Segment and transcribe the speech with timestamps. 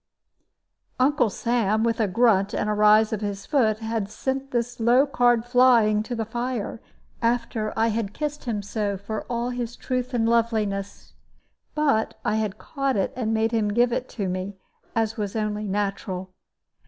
[0.99, 5.05] Uncle Sam, with a grunt and a rise of his foot, had sent this low
[5.05, 6.81] card flying to the fire,
[7.21, 11.13] after I had kissed him so for all his truth and loveliness;
[11.75, 14.55] but I had caught it and made him give it to me,
[14.95, 16.33] as was only natural.